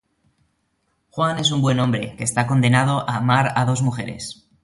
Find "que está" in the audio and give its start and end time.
2.17-2.47